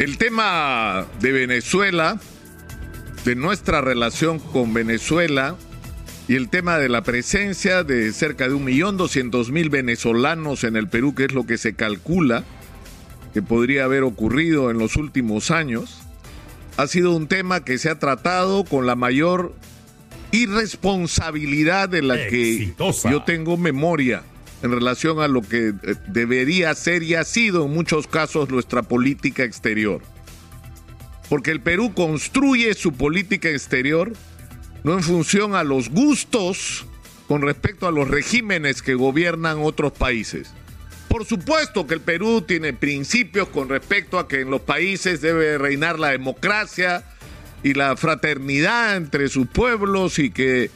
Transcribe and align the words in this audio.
El 0.00 0.16
tema 0.16 1.06
de 1.20 1.30
Venezuela, 1.30 2.18
de 3.26 3.34
nuestra 3.34 3.82
relación 3.82 4.38
con 4.38 4.72
Venezuela 4.72 5.56
y 6.26 6.36
el 6.36 6.48
tema 6.48 6.78
de 6.78 6.88
la 6.88 7.02
presencia 7.02 7.84
de 7.84 8.10
cerca 8.12 8.48
de 8.48 8.54
un 8.54 8.64
millón 8.64 8.96
doscientos 8.96 9.50
mil 9.50 9.68
venezolanos 9.68 10.64
en 10.64 10.76
el 10.76 10.88
Perú, 10.88 11.14
que 11.14 11.26
es 11.26 11.34
lo 11.34 11.44
que 11.44 11.58
se 11.58 11.74
calcula 11.74 12.44
que 13.34 13.42
podría 13.42 13.84
haber 13.84 14.02
ocurrido 14.02 14.70
en 14.70 14.78
los 14.78 14.96
últimos 14.96 15.50
años, 15.50 16.00
ha 16.78 16.86
sido 16.86 17.14
un 17.14 17.26
tema 17.26 17.62
que 17.62 17.76
se 17.76 17.90
ha 17.90 17.98
tratado 17.98 18.64
con 18.64 18.86
la 18.86 18.94
mayor 18.94 19.54
irresponsabilidad 20.32 21.90
de 21.90 22.00
la 22.00 22.16
que 22.16 22.72
yo 22.78 23.22
tengo 23.24 23.58
memoria 23.58 24.22
en 24.62 24.72
relación 24.72 25.20
a 25.20 25.28
lo 25.28 25.42
que 25.42 25.68
eh, 25.68 25.94
debería 26.06 26.74
ser 26.74 27.02
y 27.02 27.14
ha 27.14 27.24
sido 27.24 27.64
en 27.66 27.72
muchos 27.72 28.06
casos 28.06 28.50
nuestra 28.50 28.82
política 28.82 29.44
exterior. 29.44 30.02
Porque 31.28 31.50
el 31.50 31.60
Perú 31.60 31.94
construye 31.94 32.74
su 32.74 32.92
política 32.92 33.48
exterior 33.48 34.12
no 34.82 34.94
en 34.94 35.02
función 35.02 35.54
a 35.54 35.64
los 35.64 35.90
gustos 35.90 36.86
con 37.28 37.42
respecto 37.42 37.86
a 37.86 37.92
los 37.92 38.08
regímenes 38.08 38.82
que 38.82 38.94
gobiernan 38.94 39.58
otros 39.60 39.92
países. 39.92 40.52
Por 41.08 41.24
supuesto 41.24 41.86
que 41.86 41.94
el 41.94 42.00
Perú 42.00 42.42
tiene 42.42 42.72
principios 42.72 43.48
con 43.48 43.68
respecto 43.68 44.18
a 44.18 44.28
que 44.28 44.40
en 44.40 44.50
los 44.50 44.62
países 44.62 45.20
debe 45.20 45.58
reinar 45.58 45.98
la 45.98 46.08
democracia 46.08 47.04
y 47.62 47.74
la 47.74 47.96
fraternidad 47.96 48.96
entre 48.96 49.28
sus 49.28 49.46
pueblos 49.48 50.18
y 50.18 50.30
que 50.30 50.70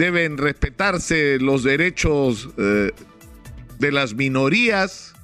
deben 0.00 0.38
respetarse 0.38 1.38
los 1.40 1.62
derechos 1.62 2.48
eh, 2.56 2.90
de 3.78 3.92
las 3.92 4.14
minorías 4.14 5.14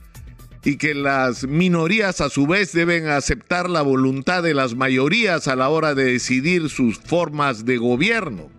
y 0.65 0.77
que 0.77 0.95
las 0.95 1.45
minorías 1.45 2.21
a 2.21 2.29
su 2.29 2.47
vez 2.47 2.75
deben 2.75 3.09
aceptar 3.09 3.71
la 3.71 3.81
voluntad 3.81 4.43
de 4.43 4.53
las 4.53 4.75
mayorías 4.75 5.49
a 5.49 5.57
la 5.57 5.71
hora 5.71 5.95
de 5.95 6.05
decidir 6.05 6.69
sus 6.69 6.99
formas 6.99 7.65
de 7.65 7.79
gobierno. 7.79 8.51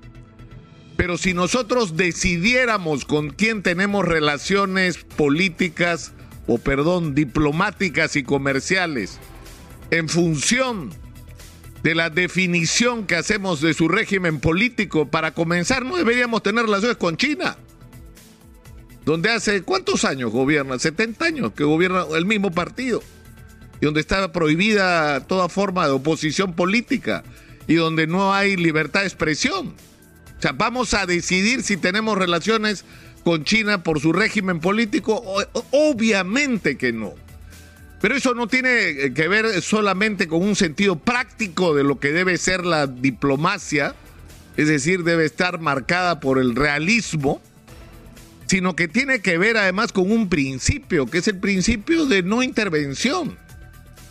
Pero 0.96 1.20
si 1.20 1.36
nosotros 1.36 1.96
decidiéramos 1.96 3.06
con 3.06 3.30
quién 3.30 3.62
tenemos 3.62 4.04
relaciones 4.04 4.98
políticas 4.98 6.14
o 6.48 6.58
perdón, 6.58 7.14
diplomáticas 7.14 8.16
y 8.16 8.24
comerciales 8.24 9.20
en 9.92 10.10
función 10.10 10.90
de 11.84 11.96
la 11.96 12.10
definición 12.10 13.06
que 13.06 13.16
hacemos 13.16 13.62
de 13.62 13.74
su 13.74 13.88
régimen 13.88 14.40
político, 14.40 15.08
para 15.08 15.34
comenzar 15.34 15.86
no 15.86 15.98
deberíamos 15.98 16.44
tener 16.44 16.66
relaciones 16.66 16.98
con 16.98 17.18
China, 17.18 17.58
donde 19.06 19.30
hace 19.32 19.62
cuántos 19.62 20.04
años 20.04 20.32
gobierna, 20.32 20.80
70 20.80 21.26
años 21.26 21.52
que 21.54 21.64
gobierna 21.64 22.06
el 22.16 22.26
mismo 22.26 22.52
partido, 22.52 23.02
y 23.80 23.86
donde 23.86 24.02
está 24.02 24.32
prohibida 24.32 25.22
toda 25.28 25.50
forma 25.50 25.86
de 25.86 25.94
oposición 25.94 26.54
política, 26.54 27.24
y 27.68 27.76
donde 27.76 28.08
no 28.08 28.34
hay 28.34 28.56
libertad 28.56 29.02
de 29.02 29.08
expresión. 29.08 29.76
O 30.38 30.42
sea, 30.42 30.52
vamos 30.52 30.94
a 30.94 31.06
decidir 31.06 31.64
si 31.64 31.78
tenemos 31.78 32.18
relaciones 32.18 32.86
con 33.24 33.44
China 33.44 33.84
por 33.84 34.00
su 34.00 34.14
régimen 34.14 34.60
político, 34.60 35.22
obviamente 35.72 36.78
que 36.78 36.94
no. 36.94 37.14
Pero 38.02 38.16
eso 38.16 38.34
no 38.34 38.48
tiene 38.48 38.90
eh, 38.90 39.14
que 39.14 39.28
ver 39.28 39.62
solamente 39.62 40.28
con 40.28 40.44
un 40.44 40.56
sentido 40.56 40.98
práctico 40.98 41.74
de 41.74 41.84
lo 41.84 42.00
que 42.00 42.12
debe 42.12 42.38
ser 42.38 42.66
la 42.66 42.88
diplomacia, 42.88 43.96
es 44.56 44.68
decir, 44.68 45.04
debe 45.04 45.26
estar 45.26 45.60
marcada 45.60 46.20
por 46.20 46.40
el 46.40 46.56
realismo, 46.56 47.42
sino 48.48 48.76
que 48.76 48.88
tiene 48.88 49.22
que 49.22 49.38
ver 49.38 49.58
además 49.58 49.92
con 49.92 50.12
un 50.12 50.30
principio, 50.30 51.06
que 51.08 51.20
es 51.20 51.28
el 51.28 51.40
principio 51.40 52.06
de 52.06 52.24
no 52.24 52.44
intervención. 52.44 53.38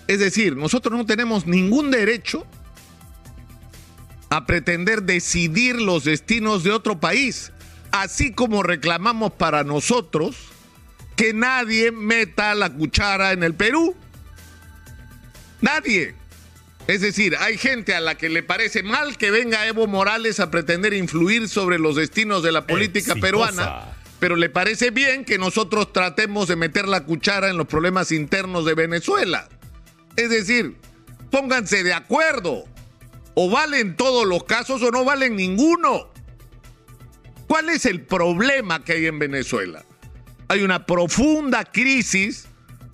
Es 0.08 0.20
decir, 0.20 0.56
nosotros 0.56 0.96
no 0.96 1.06
tenemos 1.06 1.46
ningún 1.46 1.90
derecho 1.90 2.46
a 4.30 4.46
pretender 4.46 5.02
decidir 5.04 5.80
los 5.80 6.04
destinos 6.04 6.64
de 6.64 6.72
otro 6.72 7.00
país, 7.00 7.52
así 7.92 8.32
como 8.32 8.62
reclamamos 8.62 9.32
para 9.32 9.64
nosotros 9.64 10.36
que 11.16 11.32
nadie 11.32 11.90
meta 11.90 12.54
la 12.54 12.70
cuchara 12.70 13.32
en 13.32 13.42
el 13.42 13.54
Perú. 13.54 13.96
Nadie. 15.60 16.14
Es 16.86 17.00
decir, 17.00 17.36
hay 17.40 17.58
gente 17.58 17.94
a 17.94 18.00
la 18.00 18.16
que 18.16 18.28
le 18.28 18.42
parece 18.42 18.82
mal 18.82 19.16
que 19.16 19.30
venga 19.30 19.66
Evo 19.66 19.88
Morales 19.88 20.38
a 20.38 20.50
pretender 20.50 20.94
influir 20.94 21.48
sobre 21.48 21.78
los 21.78 21.96
destinos 21.96 22.44
de 22.44 22.52
la 22.52 22.66
política 22.66 23.16
peruana, 23.16 23.96
pero 24.20 24.36
le 24.36 24.50
parece 24.50 24.90
bien 24.90 25.24
que 25.24 25.36
nosotros 25.36 25.92
tratemos 25.92 26.46
de 26.46 26.54
meter 26.54 26.86
la 26.86 27.04
cuchara 27.04 27.48
en 27.50 27.56
los 27.56 27.66
problemas 27.66 28.12
internos 28.12 28.64
de 28.64 28.74
Venezuela. 28.74 29.48
Es 30.14 30.30
decir, 30.30 30.76
pónganse 31.30 31.82
de 31.82 31.92
acuerdo. 31.92 32.64
O 33.34 33.50
valen 33.50 33.96
todos 33.96 34.26
los 34.26 34.44
casos 34.44 34.80
o 34.82 34.90
no 34.90 35.04
valen 35.04 35.36
ninguno. 35.36 36.10
¿Cuál 37.48 37.68
es 37.68 37.84
el 37.84 38.00
problema 38.02 38.82
que 38.82 38.92
hay 38.92 39.06
en 39.06 39.18
Venezuela? 39.18 39.84
Hay 40.48 40.62
una 40.62 40.86
profunda 40.86 41.64
crisis, 41.64 42.46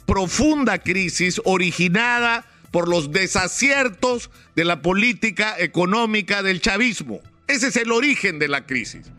profunda 0.07 0.79
crisis 0.79 1.41
originada 1.45 2.47
por 2.71 2.89
los 2.89 3.13
desaciertos 3.13 4.31
de 4.57 4.65
la 4.65 4.81
política 4.81 5.55
económica 5.59 6.43
del 6.43 6.61
chavismo. 6.61 7.21
Ese 7.47 7.69
es 7.69 7.77
el 7.77 7.93
origen 7.93 8.39
de 8.39 8.49
la 8.49 8.65
crisis. 8.67 9.11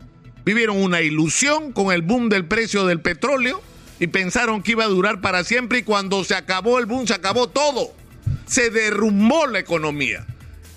Vivieron 0.44 0.82
una 0.82 1.00
ilusión 1.00 1.72
con 1.72 1.92
el 1.92 2.02
boom 2.02 2.28
del 2.28 2.46
precio 2.46 2.84
del 2.84 3.00
petróleo 3.00 3.62
y 4.00 4.08
pensaron 4.08 4.62
que 4.62 4.72
iba 4.72 4.84
a 4.84 4.88
durar 4.88 5.20
para 5.20 5.44
siempre 5.44 5.78
y 5.78 5.82
cuando 5.82 6.24
se 6.24 6.34
acabó 6.34 6.78
el 6.78 6.86
boom 6.86 7.06
se 7.06 7.14
acabó 7.14 7.48
todo. 7.48 7.94
Se 8.46 8.70
derrumbó 8.70 9.46
la 9.46 9.60
economía 9.60 10.26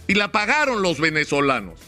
y 0.07 0.13
la 0.13 0.31
pagaron 0.31 0.81
los 0.81 0.99
venezolanos. 0.99 1.79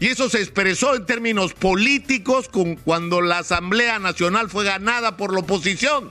Y 0.00 0.08
eso 0.08 0.30
se 0.30 0.38
expresó 0.38 0.96
en 0.96 1.04
términos 1.04 1.52
políticos 1.52 2.48
con, 2.48 2.76
cuando 2.76 3.20
la 3.20 3.38
Asamblea 3.38 3.98
Nacional 3.98 4.48
fue 4.48 4.64
ganada 4.64 5.18
por 5.18 5.34
la 5.34 5.40
oposición. 5.40 6.10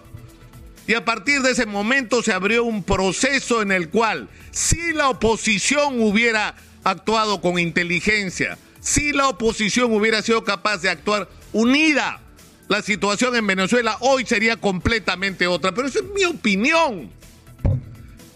Y 0.85 0.93
a 0.93 1.05
partir 1.05 1.41
de 1.41 1.51
ese 1.51 1.65
momento 1.65 2.21
se 2.21 2.31
abrió 2.31 2.63
un 2.63 2.83
proceso 2.83 3.63
en 3.63 3.71
el 3.71 3.89
cual, 3.89 4.29
si 4.51 4.93
la 4.93 5.09
oposición 5.09 6.01
hubiera 6.01 6.55
actuado 6.83 7.41
con 7.41 7.57
inteligencia, 7.57 8.59
si 8.79 9.11
la 9.11 9.27
oposición 9.27 9.91
hubiera 9.91 10.21
sido 10.21 10.43
capaz 10.43 10.77
de 10.77 10.89
actuar 10.89 11.27
unida, 11.51 12.21
la 12.67 12.83
situación 12.83 13.35
en 13.35 13.47
Venezuela 13.47 13.97
hoy 14.01 14.23
sería 14.23 14.55
completamente 14.55 15.47
otra. 15.47 15.73
Pero 15.73 15.87
eso 15.87 15.99
es 15.99 16.05
mi 16.13 16.25
opinión. 16.25 17.09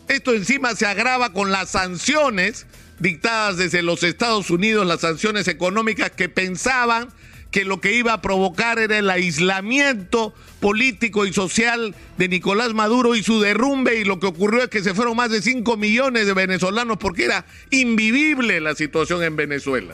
Esto 0.08 0.34
encima 0.34 0.76
se 0.76 0.86
agrava 0.86 1.34
con 1.34 1.52
las 1.52 1.70
sanciones 1.70 2.66
dictadas 3.00 3.58
desde 3.58 3.82
los 3.82 4.04
Estados 4.04 4.50
Unidos, 4.50 4.86
las 4.86 5.02
sanciones 5.02 5.48
económicas 5.48 6.12
que 6.12 6.30
pensaban 6.30 7.10
que 7.52 7.66
lo 7.66 7.80
que 7.80 7.94
iba 7.94 8.14
a 8.14 8.22
provocar 8.22 8.80
era 8.80 8.98
el 8.98 9.10
aislamiento 9.10 10.34
político 10.60 11.26
y 11.26 11.34
social 11.34 11.94
de 12.18 12.28
Nicolás 12.28 12.74
Maduro 12.74 13.16
y 13.16 13.22
su 13.22 13.40
derrumbe 13.40 14.00
y 14.00 14.04
lo 14.04 14.20
que 14.20 14.26
ocurrió 14.26 14.64
es 14.64 14.70
que 14.70 14.82
se 14.82 14.96
fueron 14.96 15.16
más 15.16 15.30
de 15.30 15.42
5 15.42 15.78
millones 15.78 16.26
de 16.26 16.34
venezolanos 16.34 16.98
porque 16.98 17.26
era 17.26 17.46
invivible 17.70 18.60
la 18.60 18.74
situación 18.74 19.22
en 19.24 19.36
Venezuela. 19.36 19.94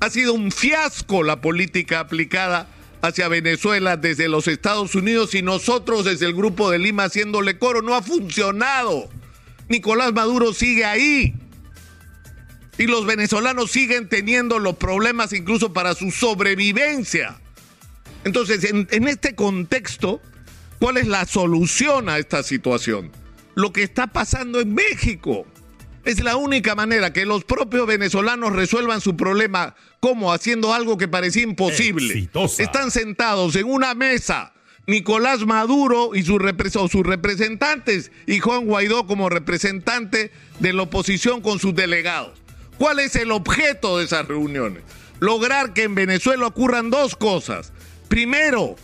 Ha 0.00 0.08
sido 0.08 0.32
un 0.32 0.50
fiasco 0.50 1.22
la 1.22 1.42
política 1.42 2.00
aplicada 2.00 2.68
hacia 3.02 3.28
Venezuela 3.28 3.96
desde 3.96 4.28
los 4.28 4.48
Estados 4.48 4.94
Unidos 4.94 5.34
y 5.34 5.42
nosotros 5.42 6.04
desde 6.04 6.26
el 6.26 6.34
Grupo 6.34 6.70
de 6.70 6.78
Lima 6.78 7.04
haciéndole 7.04 7.58
coro. 7.58 7.82
No 7.82 7.94
ha 7.94 8.02
funcionado. 8.02 9.08
Nicolás 9.68 10.12
Maduro 10.12 10.52
sigue 10.52 10.84
ahí 10.84 11.34
y 12.78 12.86
los 12.86 13.06
venezolanos 13.06 13.70
siguen 13.70 14.08
teniendo 14.08 14.58
los 14.58 14.76
problemas 14.76 15.32
incluso 15.32 15.72
para 15.72 15.94
su 15.94 16.10
sobrevivencia. 16.10 17.40
Entonces, 18.24 18.64
en, 18.64 19.08
este 19.08 19.34
contexto, 19.34 20.20
¿cuál 20.78 20.96
es 20.96 21.06
la 21.06 21.24
solución 21.26 22.08
a 22.08 22.18
esta 22.18 22.42
situación? 22.42 23.12
Lo 23.54 23.72
que 23.72 23.82
está 23.82 24.08
pasando 24.08 24.60
en 24.60 24.74
México. 24.74 25.46
Es 26.06 26.22
la 26.22 26.36
única 26.36 26.76
manera 26.76 27.12
que 27.12 27.26
los 27.26 27.42
propios 27.42 27.84
venezolanos 27.84 28.52
resuelvan 28.52 29.00
su 29.00 29.16
problema. 29.16 29.74
como 29.98 30.32
Haciendo 30.32 30.72
algo 30.72 30.96
que 30.96 31.08
parecía 31.08 31.42
imposible. 31.42 32.30
Están 32.58 32.92
sentados 32.92 33.56
en 33.56 33.66
una 33.66 33.92
mesa. 33.94 34.52
Nicolás 34.86 35.44
Maduro 35.44 36.14
y 36.14 36.22
sus 36.22 36.40
representantes 36.40 38.12
y 38.24 38.38
Juan 38.38 38.66
Guaidó 38.66 39.08
como 39.08 39.28
representante 39.28 40.30
de 40.60 40.72
la 40.72 40.82
oposición 40.82 41.40
con 41.40 41.58
sus 41.58 41.74
delegados. 41.74 42.38
¿Cuál 42.78 43.00
es 43.00 43.16
el 43.16 43.32
objeto 43.32 43.98
de 43.98 44.04
esas 44.04 44.28
reuniones? 44.28 44.84
Lograr 45.18 45.72
que 45.72 45.82
en 45.82 45.96
Venezuela 45.96 46.46
ocurran 46.46 46.88
dos 46.88 47.16
cosas. 47.16 47.72
Primero, 48.06 48.76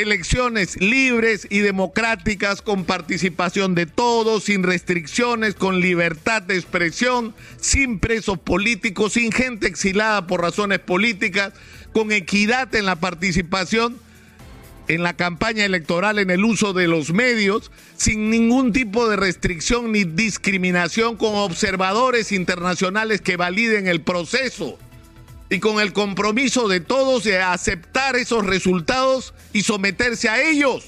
elecciones 0.00 0.80
libres 0.80 1.46
y 1.50 1.58
democráticas 1.58 2.62
con 2.62 2.84
participación 2.84 3.74
de 3.74 3.86
todos, 3.86 4.44
sin 4.44 4.62
restricciones, 4.62 5.54
con 5.54 5.80
libertad 5.80 6.42
de 6.42 6.56
expresión, 6.56 7.34
sin 7.60 7.98
presos 7.98 8.38
políticos, 8.38 9.14
sin 9.14 9.32
gente 9.32 9.66
exilada 9.66 10.26
por 10.26 10.40
razones 10.40 10.78
políticas, 10.78 11.52
con 11.92 12.12
equidad 12.12 12.74
en 12.74 12.86
la 12.86 12.96
participación 12.96 13.98
en 14.88 15.02
la 15.02 15.14
campaña 15.14 15.66
electoral 15.66 16.18
en 16.18 16.30
el 16.30 16.44
uso 16.44 16.72
de 16.72 16.88
los 16.88 17.12
medios 17.12 17.70
sin 17.96 18.30
ningún 18.30 18.72
tipo 18.72 19.06
de 19.08 19.16
restricción 19.16 19.92
ni 19.92 20.04
discriminación 20.04 21.16
con 21.16 21.34
observadores 21.34 22.32
internacionales 22.32 23.20
que 23.20 23.36
validen 23.36 23.86
el 23.86 24.00
proceso 24.00 24.78
y 25.50 25.60
con 25.60 25.80
el 25.80 25.92
compromiso 25.92 26.68
de 26.68 26.80
todos 26.80 27.24
de 27.24 27.40
aceptar 27.40 28.16
esos 28.16 28.44
resultados 28.44 29.34
y 29.52 29.62
someterse 29.62 30.28
a 30.28 30.42
ellos. 30.42 30.84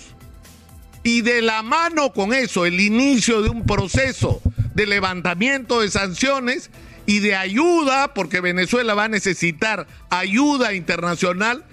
Y 1.02 1.22
de 1.22 1.40
la 1.40 1.62
mano 1.62 2.12
con 2.12 2.34
eso, 2.34 2.66
el 2.66 2.78
inicio 2.80 3.40
de 3.40 3.48
un 3.48 3.64
proceso 3.64 4.42
de 4.74 4.86
levantamiento 4.86 5.80
de 5.80 5.90
sanciones 5.90 6.70
y 7.06 7.20
de 7.20 7.34
ayuda, 7.34 8.12
porque 8.12 8.40
Venezuela 8.40 8.94
va 8.94 9.04
a 9.04 9.08
necesitar 9.08 9.86
ayuda 10.10 10.74
internacional 10.74 11.64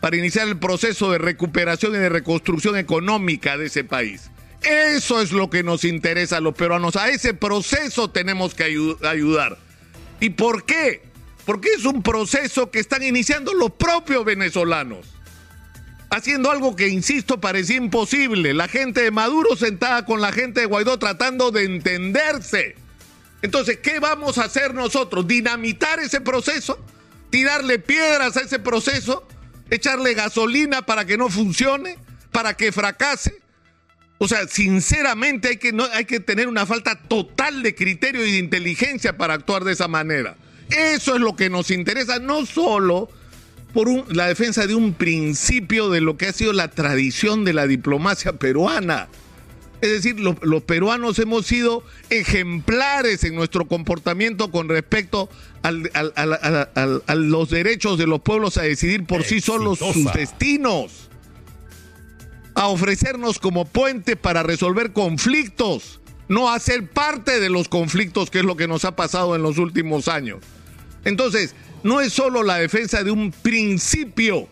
para 0.00 0.16
iniciar 0.16 0.48
el 0.48 0.58
proceso 0.58 1.12
de 1.12 1.18
recuperación 1.18 1.94
y 1.94 1.98
de 1.98 2.08
reconstrucción 2.08 2.76
económica 2.76 3.58
de 3.58 3.66
ese 3.66 3.84
país. 3.84 4.30
Eso 4.62 5.20
es 5.20 5.32
lo 5.32 5.50
que 5.50 5.62
nos 5.62 5.84
interesa 5.84 6.38
a 6.38 6.40
los 6.40 6.54
peruanos. 6.54 6.96
A 6.96 7.10
ese 7.10 7.34
proceso 7.34 8.10
tenemos 8.10 8.54
que 8.54 8.64
ayudar. 8.64 9.58
¿Y 10.18 10.30
por 10.30 10.64
qué? 10.64 11.11
Porque 11.44 11.70
es 11.76 11.84
un 11.84 12.02
proceso 12.02 12.70
que 12.70 12.78
están 12.78 13.02
iniciando 13.02 13.52
los 13.54 13.72
propios 13.72 14.24
venezolanos. 14.24 15.06
Haciendo 16.10 16.50
algo 16.50 16.76
que, 16.76 16.88
insisto, 16.88 17.40
parecía 17.40 17.76
imposible. 17.76 18.52
La 18.54 18.68
gente 18.68 19.02
de 19.02 19.10
Maduro 19.10 19.56
sentada 19.56 20.04
con 20.04 20.20
la 20.20 20.30
gente 20.30 20.60
de 20.60 20.66
Guaidó 20.66 20.98
tratando 20.98 21.50
de 21.50 21.64
entenderse. 21.64 22.76
Entonces, 23.40 23.78
¿qué 23.78 23.98
vamos 23.98 24.38
a 24.38 24.44
hacer 24.44 24.74
nosotros? 24.74 25.26
¿Dinamitar 25.26 25.98
ese 25.98 26.20
proceso? 26.20 26.78
¿Tirarle 27.30 27.78
piedras 27.78 28.36
a 28.36 28.40
ese 28.40 28.58
proceso? 28.58 29.26
¿Echarle 29.70 30.14
gasolina 30.14 30.82
para 30.82 31.06
que 31.06 31.16
no 31.16 31.28
funcione? 31.28 31.98
¿Para 32.30 32.54
que 32.54 32.72
fracase? 32.72 33.40
O 34.18 34.28
sea, 34.28 34.46
sinceramente 34.46 35.48
hay 35.48 35.56
que, 35.56 35.72
no, 35.72 35.84
hay 35.92 36.04
que 36.04 36.20
tener 36.20 36.46
una 36.46 36.66
falta 36.66 36.94
total 36.94 37.62
de 37.62 37.74
criterio 37.74 38.24
y 38.24 38.32
de 38.32 38.38
inteligencia 38.38 39.16
para 39.16 39.34
actuar 39.34 39.64
de 39.64 39.72
esa 39.72 39.88
manera. 39.88 40.36
Eso 40.70 41.14
es 41.14 41.20
lo 41.20 41.36
que 41.36 41.50
nos 41.50 41.70
interesa, 41.70 42.18
no 42.18 42.46
solo 42.46 43.08
por 43.72 44.14
la 44.14 44.26
defensa 44.26 44.66
de 44.66 44.74
un 44.74 44.94
principio 44.94 45.90
de 45.90 46.00
lo 46.00 46.16
que 46.16 46.26
ha 46.26 46.32
sido 46.32 46.52
la 46.52 46.68
tradición 46.68 47.44
de 47.44 47.52
la 47.52 47.66
diplomacia 47.66 48.34
peruana. 48.34 49.08
Es 49.80 49.90
decir, 49.90 50.20
los 50.20 50.62
peruanos 50.62 51.18
hemos 51.18 51.44
sido 51.44 51.82
ejemplares 52.08 53.24
en 53.24 53.34
nuestro 53.34 53.66
comportamiento 53.66 54.52
con 54.52 54.68
respecto 54.68 55.28
a 55.64 55.72
los 57.16 57.50
derechos 57.50 57.98
de 57.98 58.06
los 58.06 58.20
pueblos 58.20 58.58
a 58.58 58.62
decidir 58.62 59.04
por 59.06 59.24
sí 59.24 59.40
solos 59.40 59.80
sus 59.80 60.12
destinos, 60.12 61.08
a 62.54 62.68
ofrecernos 62.68 63.40
como 63.40 63.64
puente 63.64 64.14
para 64.14 64.44
resolver 64.44 64.92
conflictos, 64.92 66.00
no 66.28 66.50
a 66.50 66.58
ser 66.58 66.88
parte 66.88 67.40
de 67.40 67.50
los 67.50 67.68
conflictos, 67.68 68.30
que 68.30 68.38
es 68.40 68.44
lo 68.44 68.56
que 68.56 68.68
nos 68.68 68.84
ha 68.84 68.96
pasado 68.96 69.36
en 69.36 69.42
los 69.42 69.58
últimos 69.58 70.08
años. 70.08 70.38
Entonces, 71.04 71.54
no 71.82 72.00
es 72.00 72.12
solo 72.12 72.42
la 72.42 72.56
defensa 72.56 73.02
de 73.02 73.10
un 73.10 73.32
principio 73.32 74.48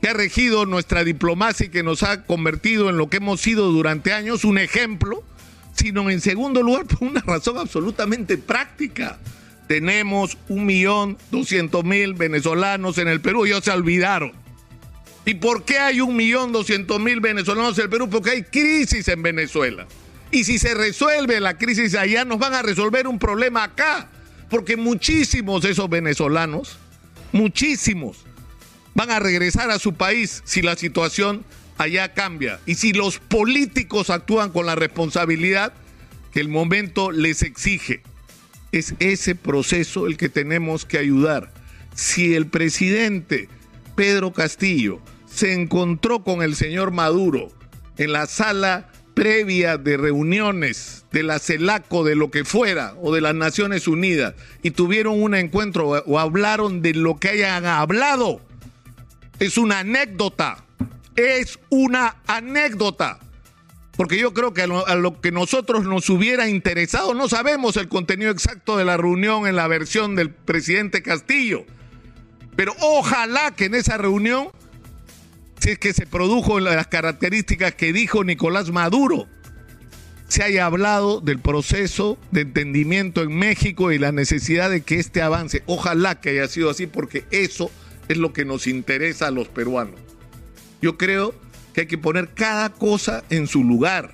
que 0.00 0.08
ha 0.08 0.12
regido 0.12 0.66
nuestra 0.66 1.02
diplomacia 1.02 1.66
y 1.66 1.70
que 1.70 1.82
nos 1.82 2.02
ha 2.02 2.24
convertido 2.24 2.90
en 2.90 2.96
lo 2.96 3.08
que 3.08 3.16
hemos 3.16 3.40
sido 3.40 3.70
durante 3.72 4.12
años, 4.12 4.44
un 4.44 4.58
ejemplo, 4.58 5.24
sino 5.74 6.10
en 6.10 6.20
segundo 6.20 6.62
lugar 6.62 6.86
por 6.86 7.08
una 7.08 7.20
razón 7.20 7.58
absolutamente 7.58 8.38
práctica. 8.38 9.18
Tenemos 9.66 10.36
un 10.48 10.66
millón 10.66 11.16
doscientos 11.30 11.84
mil 11.84 12.12
venezolanos 12.14 12.98
en 12.98 13.08
el 13.08 13.20
Perú, 13.20 13.46
ellos 13.46 13.64
se 13.64 13.70
olvidaron. 13.70 14.32
¿Y 15.24 15.34
por 15.34 15.64
qué 15.64 15.78
hay 15.78 16.02
un 16.02 16.14
millón 16.14 16.52
doscientos 16.52 17.00
mil 17.00 17.20
venezolanos 17.20 17.78
en 17.78 17.84
el 17.84 17.90
Perú? 17.90 18.10
Porque 18.10 18.30
hay 18.30 18.42
crisis 18.42 19.08
en 19.08 19.22
Venezuela. 19.22 19.86
Y 20.34 20.42
si 20.42 20.58
se 20.58 20.74
resuelve 20.74 21.38
la 21.38 21.56
crisis 21.56 21.94
allá, 21.94 22.24
nos 22.24 22.40
van 22.40 22.54
a 22.54 22.62
resolver 22.62 23.06
un 23.06 23.20
problema 23.20 23.62
acá 23.62 24.08
porque 24.50 24.76
muchísimos 24.76 25.62
de 25.62 25.70
esos 25.70 25.88
venezolanos, 25.88 26.76
muchísimos, 27.30 28.24
van 28.94 29.12
a 29.12 29.20
regresar 29.20 29.70
a 29.70 29.78
su 29.78 29.94
país 29.94 30.42
si 30.44 30.60
la 30.60 30.74
situación 30.74 31.44
allá 31.78 32.14
cambia 32.14 32.58
y 32.66 32.74
si 32.74 32.92
los 32.92 33.20
políticos 33.20 34.10
actúan 34.10 34.50
con 34.50 34.66
la 34.66 34.74
responsabilidad 34.74 35.72
que 36.32 36.40
el 36.40 36.48
momento 36.48 37.12
les 37.12 37.42
exige. 37.42 38.02
Es 38.72 38.96
ese 38.98 39.36
proceso 39.36 40.08
el 40.08 40.16
que 40.16 40.28
tenemos 40.28 40.84
que 40.84 40.98
ayudar. 40.98 41.52
Si 41.94 42.34
el 42.34 42.48
presidente 42.48 43.48
Pedro 43.94 44.32
Castillo 44.32 44.98
se 45.32 45.52
encontró 45.52 46.24
con 46.24 46.42
el 46.42 46.56
señor 46.56 46.90
Maduro 46.90 47.52
en 47.98 48.12
la 48.12 48.26
sala 48.26 48.90
previa 49.14 49.78
de 49.78 49.96
reuniones 49.96 51.06
de 51.12 51.22
la 51.22 51.38
CELACO, 51.38 52.04
de 52.04 52.16
lo 52.16 52.30
que 52.30 52.44
fuera, 52.44 52.94
o 53.00 53.14
de 53.14 53.20
las 53.20 53.34
Naciones 53.34 53.88
Unidas, 53.88 54.34
y 54.62 54.72
tuvieron 54.72 55.22
un 55.22 55.34
encuentro 55.34 55.88
o 55.88 56.18
hablaron 56.18 56.82
de 56.82 56.94
lo 56.94 57.18
que 57.18 57.30
hayan 57.30 57.64
hablado, 57.64 58.40
es 59.38 59.58
una 59.58 59.80
anécdota. 59.80 60.64
Es 61.16 61.60
una 61.70 62.16
anécdota. 62.26 63.20
Porque 63.96 64.18
yo 64.18 64.34
creo 64.34 64.52
que 64.52 64.62
a 64.62 64.66
lo, 64.66 64.86
a 64.86 64.96
lo, 64.96 65.20
que 65.20 65.30
nosotros 65.30 65.84
nos 65.84 66.10
hubiera 66.10 66.48
interesado, 66.48 67.14
no 67.14 67.28
sabemos 67.28 67.76
el 67.76 67.88
contenido 67.88 68.32
exacto 68.32 68.76
de 68.76 68.84
la 68.84 68.96
reunión 68.96 69.46
en 69.46 69.54
la 69.54 69.68
versión 69.68 70.16
del 70.16 70.30
presidente 70.30 71.02
Castillo, 71.02 71.64
pero 72.56 72.74
ojalá 72.80 73.52
que 73.52 73.66
en 73.66 73.76
esa 73.76 73.96
reunión 73.96 74.48
si 75.64 75.70
es 75.70 75.78
que 75.78 75.94
se 75.94 76.04
produjo 76.04 76.60
las 76.60 76.88
características 76.88 77.74
que 77.74 77.94
dijo 77.94 78.22
Nicolás 78.22 78.70
Maduro, 78.70 79.26
se 80.28 80.42
haya 80.42 80.66
hablado 80.66 81.22
del 81.22 81.38
proceso 81.38 82.18
de 82.32 82.42
entendimiento 82.42 83.22
en 83.22 83.34
México 83.34 83.90
y 83.90 83.98
la 83.98 84.12
necesidad 84.12 84.68
de 84.68 84.82
que 84.82 84.96
este 84.96 85.22
avance. 85.22 85.62
Ojalá 85.64 86.20
que 86.20 86.28
haya 86.28 86.48
sido 86.48 86.68
así 86.68 86.86
porque 86.86 87.24
eso 87.30 87.70
es 88.08 88.18
lo 88.18 88.34
que 88.34 88.44
nos 88.44 88.66
interesa 88.66 89.28
a 89.28 89.30
los 89.30 89.48
peruanos. 89.48 89.98
Yo 90.82 90.98
creo 90.98 91.34
que 91.72 91.80
hay 91.80 91.86
que 91.86 91.96
poner 91.96 92.34
cada 92.34 92.68
cosa 92.68 93.24
en 93.30 93.46
su 93.46 93.64
lugar 93.64 94.12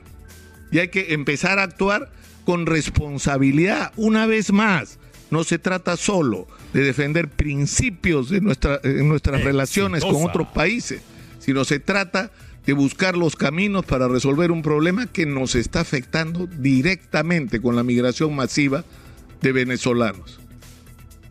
y 0.70 0.78
hay 0.78 0.86
que 0.86 1.14
empezar 1.14 1.58
a 1.58 1.64
actuar 1.64 2.12
con 2.44 2.64
responsabilidad. 2.64 3.92
Una 3.96 4.26
vez 4.26 4.52
más, 4.52 5.00
no 5.32 5.42
se 5.42 5.58
trata 5.58 5.96
solo 5.96 6.46
de 6.72 6.82
defender 6.84 7.28
principios 7.28 8.30
de 8.30 8.40
nuestra, 8.40 8.78
en 8.84 9.08
nuestras 9.08 9.42
relaciones 9.42 10.04
con 10.04 10.24
otros 10.24 10.46
países, 10.46 11.02
sino 11.50 11.64
se 11.64 11.80
trata 11.80 12.30
de 12.64 12.74
buscar 12.74 13.16
los 13.16 13.34
caminos 13.34 13.84
para 13.84 14.06
resolver 14.06 14.52
un 14.52 14.62
problema 14.62 15.08
que 15.08 15.26
nos 15.26 15.56
está 15.56 15.80
afectando 15.80 16.46
directamente 16.46 17.60
con 17.60 17.74
la 17.74 17.82
migración 17.82 18.36
masiva 18.36 18.84
de 19.40 19.50
venezolanos. 19.50 20.38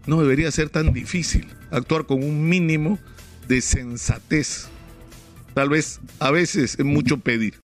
No 0.08 0.20
debería 0.20 0.52
ser 0.52 0.70
tan 0.70 0.92
difícil 0.92 1.48
actuar 1.72 2.06
con 2.06 2.22
un 2.22 2.50
mínimo 2.50 3.00
de 3.48 3.62
sensatez. 3.62 4.68
Tal 5.54 5.70
vez 5.70 6.02
a 6.20 6.32
veces 6.32 6.76
es 6.78 6.86
mucho 6.86 7.20
pedir. 7.20 7.54